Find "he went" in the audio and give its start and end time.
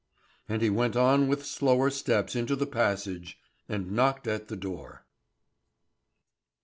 0.63-0.95